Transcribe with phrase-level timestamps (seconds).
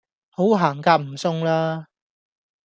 [0.31, 1.85] 好行夾唔送啦